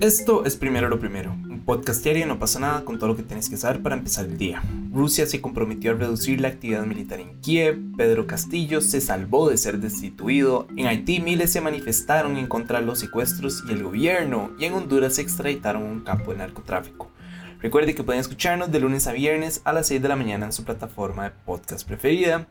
[0.00, 3.22] Esto es Primero lo Primero, un podcast diario no pasa nada con todo lo que
[3.22, 4.60] tienes que saber para empezar el día.
[4.92, 9.56] Rusia se comprometió a reducir la actividad militar en Kiev, Pedro Castillo se salvó de
[9.56, 14.50] ser destituido, en Haití miles se manifestaron en contra de los secuestros y el gobierno,
[14.58, 17.12] y en Honduras se extraditaron un campo de narcotráfico.
[17.60, 20.52] Recuerde que pueden escucharnos de lunes a viernes a las 6 de la mañana en
[20.52, 22.48] su plataforma de podcast preferida.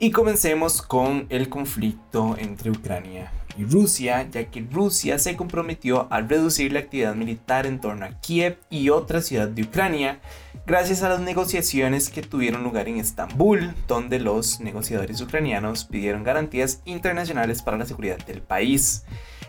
[0.00, 3.30] Y comencemos con el conflicto entre Ucrania
[3.64, 8.58] Rusia, ya que Rusia se comprometió a reducir la actividad militar en torno a Kiev
[8.70, 10.20] y otra ciudad de Ucrania,
[10.66, 16.82] gracias a las negociaciones que tuvieron lugar en Estambul, donde los negociadores ucranianos pidieron garantías
[16.84, 19.04] internacionales para la seguridad del país.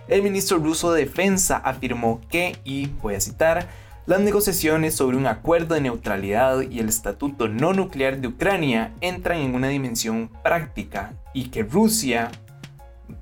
[0.07, 3.67] El ministro ruso de Defensa afirmó que, y voy a citar,
[4.09, 9.37] las negociaciones sobre un acuerdo de neutralidad y el estatuto no nuclear de Ucrania entran
[9.37, 12.31] en una dimensión práctica y que Rusia,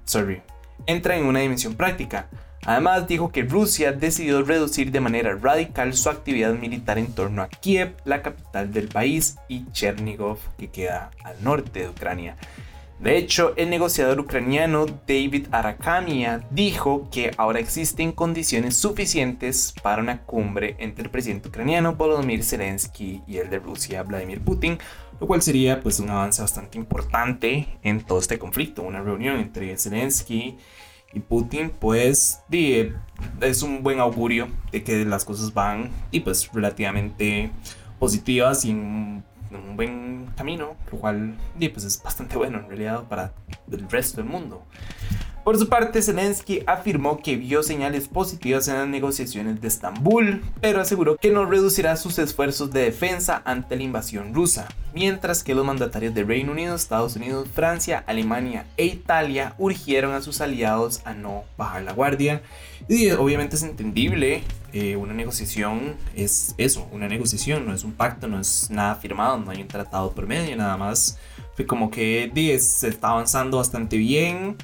[0.06, 0.42] sorry,
[0.88, 2.28] entra en una dimensión práctica.
[2.66, 7.48] Además dijo que Rusia decidió reducir de manera radical su actividad militar en torno a
[7.48, 12.36] Kiev, la capital del país, y Chernigov, que queda al norte de Ucrania.
[13.00, 20.24] De hecho, el negociador ucraniano David Arakamia dijo que ahora existen condiciones suficientes para una
[20.24, 24.80] cumbre entre el presidente ucraniano Volodymyr Zelensky y el de Rusia Vladimir Putin,
[25.20, 29.78] lo cual sería pues un avance bastante importante en todo este conflicto, una reunión entre
[29.78, 30.58] Zelensky
[31.14, 37.50] y Putin pues es un buen augurio de que las cosas van y pues relativamente
[38.00, 43.34] positivas y en un buen camino, lo cual pues es bastante bueno en realidad para
[43.72, 44.64] el resto del mundo.
[45.48, 50.82] Por su parte, Zelensky afirmó que vio señales positivas en las negociaciones de Estambul, pero
[50.82, 55.66] aseguró que no reducirá sus esfuerzos de defensa ante la invasión rusa, mientras que los
[55.66, 61.14] mandatarios de Reino Unido, Estados Unidos, Francia, Alemania e Italia urgieron a sus aliados a
[61.14, 62.42] no bajar la guardia.
[62.90, 68.28] Y obviamente es entendible, eh, una negociación es eso, una negociación, no es un pacto,
[68.28, 71.18] no es nada firmado, no hay un tratado por medio, nada más.
[71.56, 72.30] Fue como que
[72.60, 74.58] se está avanzando bastante bien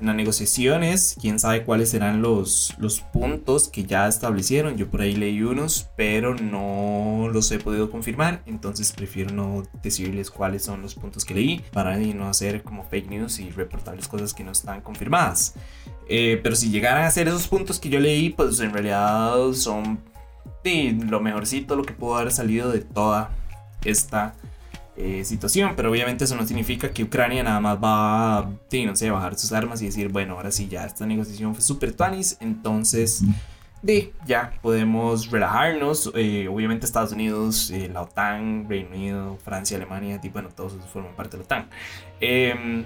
[0.00, 1.16] en las negociaciones.
[1.20, 4.76] Quién sabe cuáles serán los, los puntos que ya establecieron.
[4.76, 8.42] Yo por ahí leí unos, pero no los he podido confirmar.
[8.46, 13.10] Entonces prefiero no decirles cuáles son los puntos que leí para no hacer como fake
[13.10, 15.54] news y reportarles cosas que no están confirmadas.
[16.08, 19.98] Eh, pero si llegaran a ser esos puntos que yo leí, pues en realidad son
[21.08, 23.30] lo mejorcito, lo que pudo haber salido de toda
[23.84, 24.34] esta
[24.96, 28.50] eh, situación, pero obviamente eso no significa que Ucrania nada más va a,
[28.86, 31.92] no sé, bajar sus armas y decir, bueno, ahora sí, ya esta negociación fue super
[31.92, 33.22] tuanis, entonces
[33.82, 36.10] de ya podemos relajarnos.
[36.14, 41.14] Eh, obviamente Estados Unidos, eh, la OTAN, Reino Unido, Francia, Alemania, tipo, bueno, todos forman
[41.14, 41.68] parte de la OTAN.
[42.20, 42.84] Em,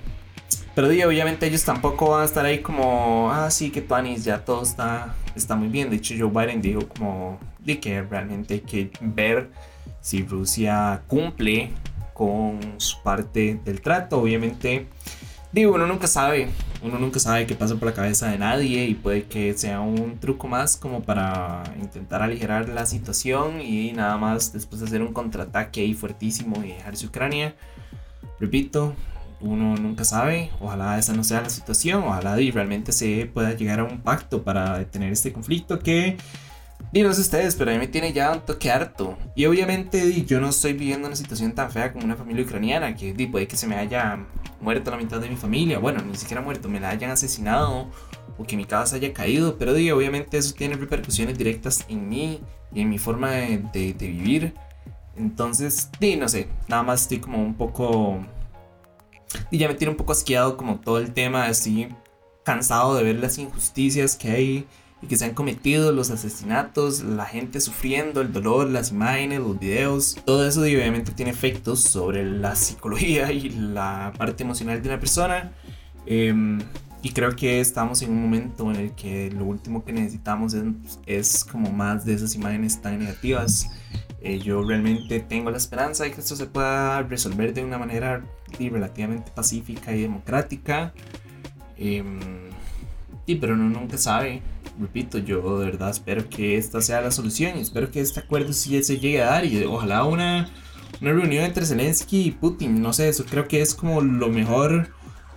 [0.75, 4.63] pero obviamente ellos tampoco van a estar ahí como, ah, sí, que tuanis, ya todo
[4.63, 5.91] está, está muy bien.
[5.91, 9.51] De hecho, Joe Biden dijo como, de que realmente hay que ver
[10.01, 11.71] si Rusia cumple
[12.21, 14.21] con su parte del trato.
[14.21, 14.89] Obviamente,
[15.53, 16.51] digo, uno nunca sabe,
[16.83, 20.19] uno nunca sabe qué pasa por la cabeza de nadie y puede que sea un
[20.19, 25.15] truco más como para intentar aligerar la situación y nada más después de hacer un
[25.15, 27.55] contraataque ahí fuertísimo y dejarse Ucrania.
[28.39, 28.93] Repito,
[29.41, 33.81] uno nunca sabe, ojalá esa no sea la situación, ojalá y realmente se pueda llegar
[33.81, 36.19] a un pacto para detener este conflicto que
[36.93, 39.17] y no sé ustedes, pero a mí me tiene ya un toque harto.
[39.37, 43.15] Y obviamente yo no estoy viviendo una situación tan fea como una familia ucraniana, que
[43.31, 44.19] puede que se me haya
[44.61, 45.79] muerto la mitad de mi familia.
[45.79, 47.89] Bueno, ni siquiera muerto, me la hayan asesinado
[48.37, 49.57] o que mi casa haya caído.
[49.57, 52.41] Pero digo, obviamente eso tiene repercusiones directas en mí
[52.75, 54.55] y en mi forma de, vivir.
[55.17, 58.25] Entonces, no sé, nada más estoy como un poco...
[59.53, 61.95] Y ya me tiene un poco asqueado como todo el tema, estoy
[62.45, 64.67] cansado de ver las injusticias que hay
[65.03, 69.59] y que se han cometido los asesinatos, la gente sufriendo, el dolor, las imágenes, los
[69.59, 75.01] videos, todo eso obviamente tiene efectos sobre la psicología y la parte emocional de una
[75.01, 75.53] persona.
[76.07, 76.61] Em,
[77.03, 80.55] y creo que estamos en un momento en el que lo último que necesitamos
[81.07, 83.71] es, como más de esas imágenes tan negativas.
[84.21, 88.23] Eh, yo realmente tengo la esperanza de que esto se pueda resolver de una manera
[88.59, 90.93] relativamente pacífica y democrática.
[91.79, 92.19] Em,
[93.25, 94.43] y pero uno nunca sabe
[94.81, 98.53] repito, yo de verdad espero que esta sea la solución y espero que este acuerdo
[98.53, 100.51] sí se llegue a dar y ojalá una,
[101.01, 104.89] una reunión entre Zelensky y Putin, no sé, eso creo que es como lo mejor,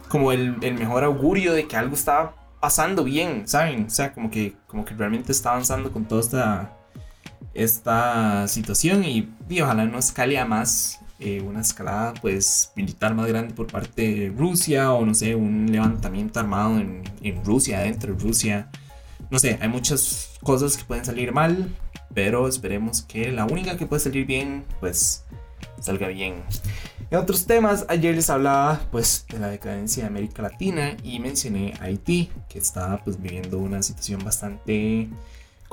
[0.08, 3.88] como el, el mejor augurio de que algo está pasando bien, ¿saben?
[3.88, 6.78] O sea, como que, como que realmente está avanzando con toda esta,
[7.54, 9.30] esta situación y,
[9.62, 14.34] ojalá no escale a más eh, una escalada pues militar más grande por parte de
[14.36, 18.70] Rusia o no sé, un levantamiento armado en, en Rusia, dentro de Rusia
[19.30, 21.76] no sé, hay muchas cosas que pueden salir mal,
[22.14, 25.26] pero esperemos que la única que puede salir bien, pues
[25.80, 26.36] salga bien.
[27.12, 31.74] En otros temas, ayer les hablaba pues de la decadencia de América Latina y mencioné
[31.80, 35.10] Haití, que está pues viviendo una situación bastante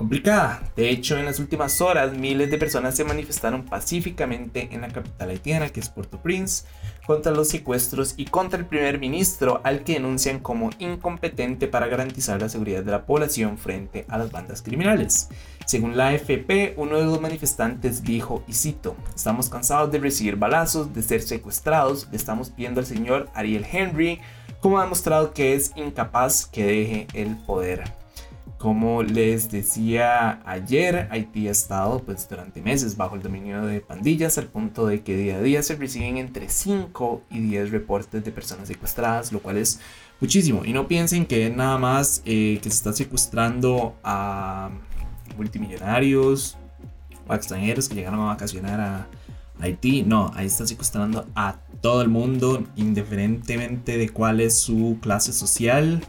[0.01, 0.63] complicada.
[0.77, 5.29] De hecho, en las últimas horas, miles de personas se manifestaron pacíficamente en la capital
[5.29, 6.65] haitiana, que es Port-au-Prince,
[7.07, 12.41] contra los secuestros y contra el primer ministro, al que denuncian como incompetente para garantizar
[12.41, 15.29] la seguridad de la población frente a las bandas criminales.
[15.67, 20.95] Según la AFP, uno de los manifestantes dijo, y cito, estamos cansados de recibir balazos,
[20.95, 24.19] de ser secuestrados, le estamos pidiendo al señor Ariel Henry,
[24.61, 28.01] como ha demostrado que es incapaz que deje el poder.
[28.61, 34.37] Como les decía ayer, Haití ha estado pues, durante meses bajo el dominio de pandillas
[34.37, 38.31] al punto de que día a día se reciben entre 5 y 10 reportes de
[38.31, 39.81] personas secuestradas, lo cual es
[40.21, 40.63] muchísimo.
[40.67, 44.69] Y no piensen que nada más eh, que se está secuestrando a
[45.39, 46.59] multimillonarios
[47.27, 49.07] o a extranjeros que llegaron a vacacionar a
[49.59, 50.03] Haití.
[50.03, 56.03] No, ahí está secuestrando a todo el mundo, indiferentemente de cuál es su clase social.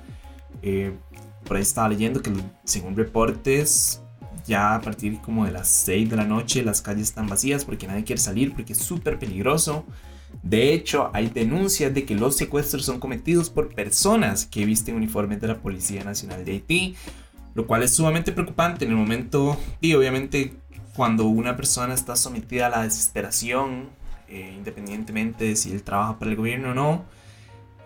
[0.63, 0.91] Eh,
[1.45, 2.31] por ahí estaba leyendo que
[2.63, 4.01] según reportes,
[4.45, 7.87] ya a partir como de las 6 de la noche las calles están vacías porque
[7.87, 9.85] nadie quiere salir porque es súper peligroso.
[10.43, 15.41] De hecho, hay denuncias de que los secuestros son cometidos por personas que visten uniformes
[15.41, 16.95] de la Policía Nacional de Haití,
[17.53, 20.53] lo cual es sumamente preocupante en el momento, y obviamente
[20.95, 23.89] cuando una persona está sometida a la desesperación,
[24.29, 27.05] eh, independientemente de si él trabaja para el gobierno o no,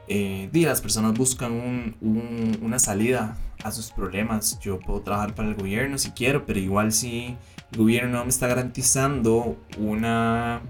[0.07, 4.59] eh, las personas buscan una salida a sus problemas.
[4.59, 7.35] Yo puedo trabajar para el gobierno si quiero, pero igual si
[7.71, 10.61] el gobierno no me está garantizando una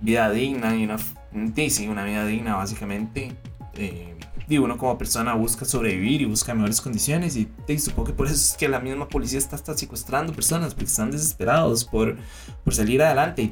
[0.00, 0.98] vida digna y una,
[1.68, 3.32] sí, una vida digna básicamente.
[3.74, 4.12] Eh,
[4.48, 7.48] y uno como persona busca sobrevivir y busca mejores condiciones y,
[7.78, 11.84] supongo que por eso es que la misma policía está, secuestrando personas porque están desesperados
[11.84, 12.16] por,
[12.70, 13.48] salir adelante y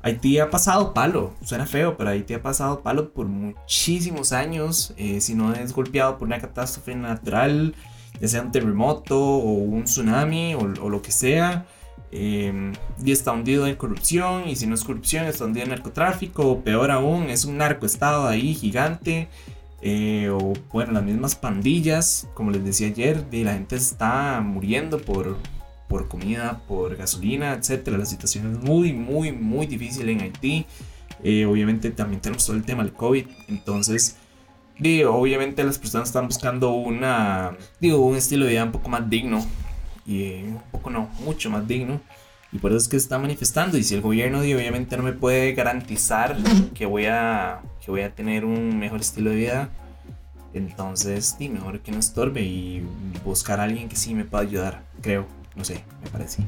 [0.00, 4.94] Haití ha pasado palo, suena feo, pero Haití ha pasado palo por muchísimos años.
[4.96, 7.74] Eh, si no es golpeado por una catástrofe natural,
[8.20, 11.66] ya sea un terremoto o un tsunami o, lo que sea,
[12.12, 12.72] eh,
[13.04, 16.60] y está hundido en corrupción, y si no es corrupción, está hundido en narcotráfico, o
[16.62, 19.28] peor aún, es un narcoestado ahí gigante.
[19.80, 24.98] Eh, o bueno, las mismas pandillas, como les decía ayer, y la gente está muriendo
[24.98, 25.36] por,
[25.88, 27.98] por comida, por gasolina, etcétera.
[27.98, 30.66] La situación es muy, muy, muy difícil en Haití.
[31.24, 33.26] Eh, obviamente también tenemos todo el tema del COVID.
[33.48, 34.16] Entonces,
[34.78, 39.08] digo, obviamente las personas están buscando una, digo, un estilo de vida un poco más
[39.08, 39.44] digno.
[40.06, 42.00] Y eh, un poco no, mucho más digno.
[42.52, 43.76] Y por eso es que se está manifestando.
[43.76, 46.36] Y si el gobierno obviamente no me puede garantizar
[46.74, 49.70] que voy a, que voy a tener un mejor estilo de vida,
[50.54, 52.82] entonces, sí, mejor que no estorbe y
[53.24, 55.26] buscar a alguien que sí me pueda ayudar, creo.
[55.58, 56.42] No sé, me parece.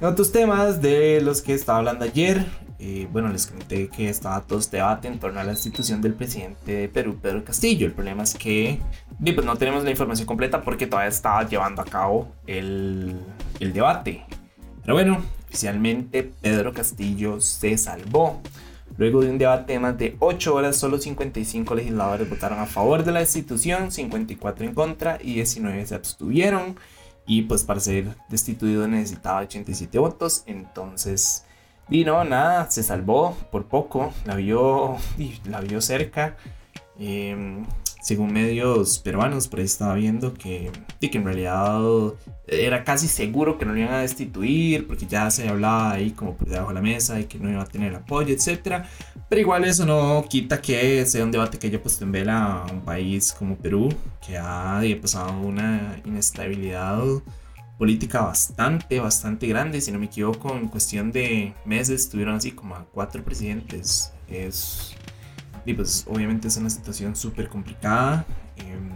[0.00, 2.46] En otros temas de los que estaba hablando ayer,
[2.78, 6.14] eh, bueno, les comenté que estaba todo este debate en torno a la institución del
[6.14, 7.86] presidente de Perú, Pedro Castillo.
[7.86, 8.78] El problema es que
[9.18, 13.16] pues no tenemos la información completa porque todavía estaba llevando a cabo el,
[13.58, 14.24] el debate.
[14.82, 18.40] Pero bueno, oficialmente Pedro Castillo se salvó.
[18.96, 23.04] Luego de un debate de más de 8 horas, solo 55 legisladores votaron a favor
[23.04, 26.76] de la institución, 54 en contra y 19 se abstuvieron.
[27.28, 30.42] Y pues para ser destituido necesitaba 87 votos.
[30.46, 31.44] Entonces,
[31.90, 34.12] y no, nada, se salvó por poco.
[34.24, 34.96] La vio,
[35.44, 36.36] la vio cerca.
[36.98, 37.64] Em,
[38.08, 41.78] según medios peruanos, por ahí estaba viendo que, que en realidad
[42.46, 46.34] era casi seguro que no lo iban a destituir, porque ya se hablaba ahí como
[46.34, 48.84] por debajo de la mesa y que no iba a tener apoyo, etc.
[49.28, 52.72] Pero igual eso no quita que sea un debate que haya puesto en vela a
[52.72, 53.94] un país como Perú,
[54.26, 57.02] que ha pasado una inestabilidad
[57.76, 59.82] política bastante, bastante grande.
[59.82, 64.14] Si no me equivoco, en cuestión de meses tuvieron así como a cuatro presidentes.
[64.30, 64.94] Es
[65.64, 68.24] y pues obviamente es una situación súper complicada.
[68.56, 68.90] Em,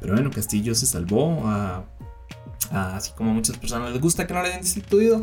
[0.00, 1.42] pero bueno, Castillo se salvó.
[2.70, 5.20] así como a muchas personas les gusta que no le hayan destituido,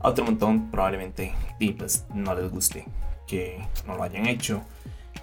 [0.00, 2.86] a otro montón probablemente y pues no les guste
[3.26, 4.62] que no lo hayan hecho.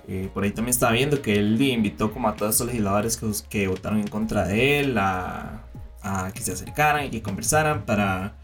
[0.08, 3.30] Eh, por ahí también estaba viendo que él invitó como a todos esos legisladores que,
[3.50, 5.64] que votaron en contra de él a,
[6.02, 8.36] a, que se acercaran y que conversaran para,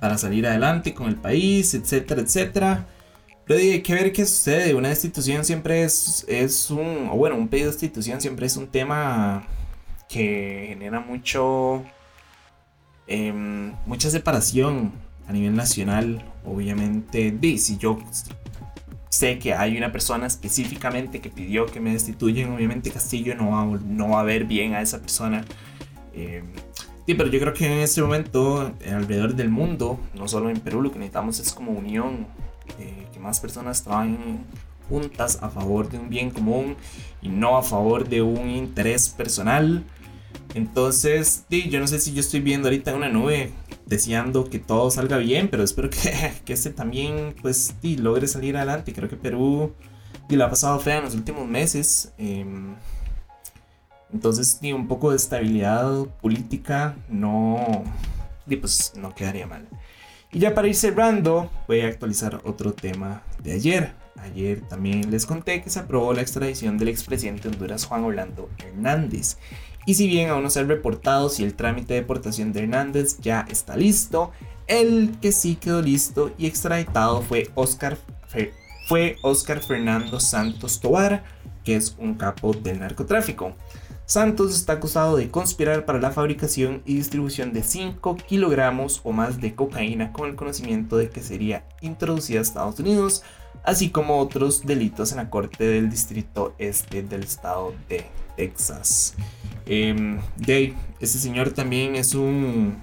[0.00, 2.86] para salir adelante con el país, etcétera, etcétera.
[3.50, 4.76] Pero hay que ver qué sucede.
[4.76, 7.08] Una destitución siempre es, es un.
[7.10, 9.42] O bueno, un pedido de destitución siempre es un tema
[10.08, 11.84] que genera mucho.
[13.08, 14.92] Em, mucha separación
[15.26, 16.24] a nivel nacional.
[16.44, 17.98] Obviamente, si yo
[19.08, 23.80] sé que hay una persona específicamente que pidió que me destituyan, obviamente Castillo no va,
[23.84, 25.44] no va a ver bien a esa persona.
[26.14, 26.44] Eh,
[27.04, 30.82] sí, pero yo creo que en este momento, alrededor del mundo, no solo en Perú,
[30.82, 32.28] lo que necesitamos es como unión,
[32.80, 34.44] eh, que más personas trabajen
[34.88, 36.76] juntas a favor de un bien común
[37.22, 39.84] y no a favor de un interés personal.
[40.54, 43.52] Entonces, sí, yo no sé si yo estoy viendo ahorita una nube
[43.86, 48.56] deseando que todo salga bien, pero espero que, que este también, pues, sí, logre salir
[48.56, 48.92] adelante.
[48.92, 49.72] Creo que Perú
[50.28, 52.12] y la ha pasado fea en los últimos meses.
[52.18, 52.74] Em,
[54.12, 57.84] entonces, sí, un poco de estabilidad política no,
[58.60, 59.68] pues, no quedaría mal.
[60.32, 63.92] Y ya para ir cerrando, voy a actualizar otro tema de ayer.
[64.16, 68.48] Ayer también les conté que se aprobó la extradición del expresidente de Honduras Juan Orlando
[68.58, 69.38] Hernández.
[69.86, 73.16] Y si bien aún no se ha reportado si el trámite de deportación de Hernández
[73.20, 74.30] ya está listo,
[74.66, 77.98] el que sí quedó listo y extraditado fue Oscar,
[78.86, 81.24] fue Oscar Fernando Santos Tobar,
[81.64, 83.56] que es un capo del narcotráfico.
[84.10, 89.40] Santos está acusado de conspirar para la fabricación y distribución de 5 kilogramos o más
[89.40, 93.22] de cocaína con el conocimiento de que sería introducida a Estados Unidos,
[93.62, 98.04] así como otros delitos en la Corte del Distrito Este del estado de
[98.36, 99.14] Texas.
[99.66, 100.18] Eh,
[100.98, 102.82] este señor también es un,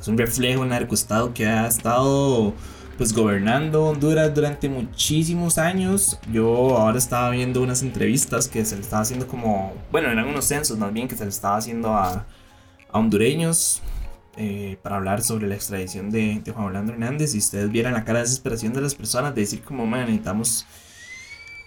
[0.00, 2.54] es un reflejo narcoestado que ha estado
[2.96, 6.18] pues gobernando Honduras durante muchísimos años.
[6.32, 10.46] Yo ahora estaba viendo unas entrevistas que se le estaba haciendo como, bueno, eran unos
[10.46, 12.26] censos más bien que se le estaba haciendo a,
[12.90, 13.82] a hondureños
[14.36, 17.34] eh, para hablar sobre la extradición de, de, Juan Orlando Hernández.
[17.34, 20.66] Y ustedes vieran la cara de desesperación de las personas de decir como, man, necesitamos...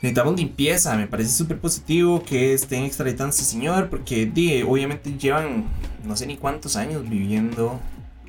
[0.01, 4.31] Necesitamos limpieza, me parece súper positivo que estén extraditando a este señor porque
[4.65, 5.65] obviamente llevan
[6.05, 7.81] no sé ni cuántos años viviendo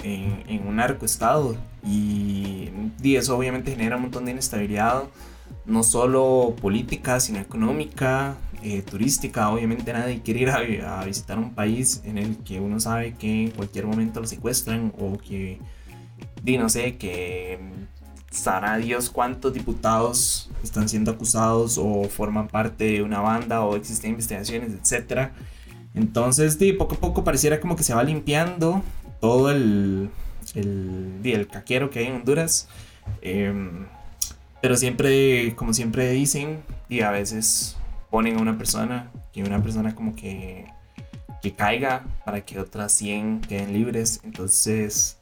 [0.03, 2.71] en, un arco estado y,
[3.03, 5.05] eso obviamente genera un montón de inestabilidad,
[5.67, 9.51] no solo política, sino económica, eh, turística.
[9.51, 13.51] Obviamente nadie quiere ir a, visitar un país en el que uno sabe que en
[13.51, 15.59] cualquier momento lo secuestran o que,
[16.43, 17.59] di, no sé, que
[18.31, 24.13] sabrá Dios cuántos diputados están siendo acusados o forman parte de una banda o existen
[24.13, 25.31] investigaciones, etc.
[25.95, 28.83] Entonces, di, poco a poco pareciera como que se va limpiando
[29.21, 30.11] todo el,
[30.55, 32.69] el, el caquero que hay en Honduras.
[33.23, 33.87] Em,
[34.61, 37.77] pero siempre, como siempre dicen, y a veces
[38.11, 40.67] ponen a una persona, y una persona como que,
[41.43, 44.21] que caiga para que otras 100 queden libres.
[44.25, 45.19] Entonces,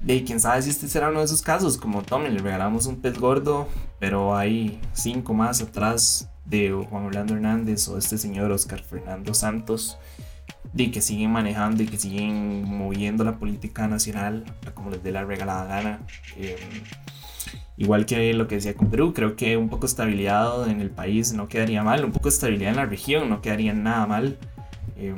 [0.00, 3.00] de quién sabe si este será uno de esos casos, como Tommy, le regalamos un
[3.00, 8.82] pez gordo, pero hay cinco más atrás de Juan Orlando Hernández o este señor Oscar
[8.82, 9.98] Fernando Santos
[10.72, 15.24] de que siguen manejando y que siguen moviendo la política nacional como les dé la
[15.24, 16.00] regalada gana.
[16.36, 16.56] Em,
[17.76, 20.90] igual que lo que decía con Perú, creo que un poco de estabilidad en el
[20.90, 24.38] país no quedaría mal, un poco de estabilidad en la región no quedaría nada mal.
[24.96, 25.16] Em,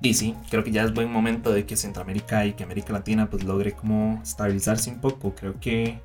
[0.00, 3.30] y sí, creo que ya es buen momento de que Centroamérica y que América Latina
[3.30, 5.34] pues logre como estabilizarse un poco.
[5.34, 6.00] Creo que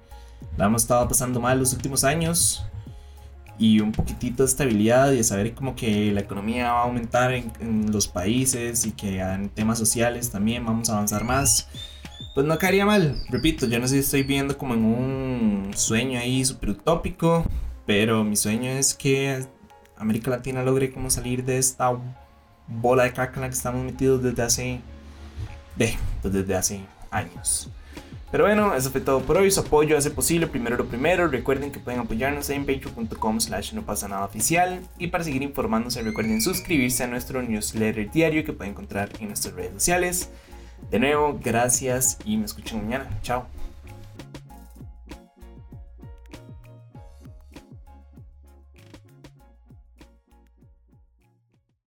[0.56, 2.64] la hemos estado pasando mal los últimos años
[3.60, 7.34] y un poquitito de estabilidad y de saber como que la economía va a aumentar
[7.34, 11.68] en, los países y que en temas sociales también vamos a avanzar más,
[12.36, 13.20] pues no caería mal.
[13.30, 17.46] Repito, yo no sé si estoy viendo como en un sueño ahí súper utópico,
[17.86, 19.46] pero mi sueño es que
[19.98, 21.98] América Latina logre como salir de esta
[22.68, 24.82] bola de caca en la que estamos metidos desde hace,
[25.76, 27.72] de, pues desde hace años.
[28.30, 29.50] Pero bueno, eso fue todo por hoy.
[29.52, 31.28] Su apoyo hace posible primero lo primero.
[31.28, 34.82] Recuerden que pueden apoyarnos en patreon.com slash no pasa nada oficial.
[34.98, 39.56] Y para seguir informándose recuerden suscribirse a nuestro newsletter diario que pueden encontrar en nuestras
[39.56, 40.30] redes sociales.
[40.92, 43.10] De nuevo, gracias y me escuchan mañana.
[43.22, 43.48] Chao.